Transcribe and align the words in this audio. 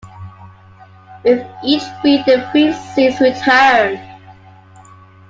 With 1.23 1.45
each 1.63 1.83
beat, 2.01 2.25
the 2.25 2.49
three 2.51 2.73
scenes 2.73 3.21
return. 3.21 3.99